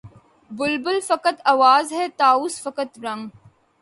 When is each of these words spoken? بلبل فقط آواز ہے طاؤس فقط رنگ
بلبل 0.51 0.99
فقط 0.99 1.41
آواز 1.45 1.93
ہے 1.93 2.07
طاؤس 2.17 2.61
فقط 2.61 2.99
رنگ 3.03 3.27